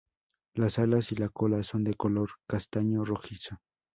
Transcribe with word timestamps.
Las 0.55 0.79
alas 0.79 1.11
y 1.11 1.15
la 1.15 1.29
cola 1.29 1.61
son 1.61 1.83
de 1.83 1.93
color 1.93 2.31
castaño 2.47 3.05
rojizo. 3.05 3.59